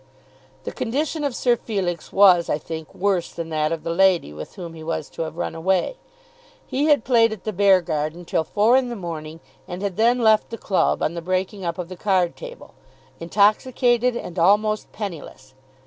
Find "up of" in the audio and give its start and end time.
11.63-11.87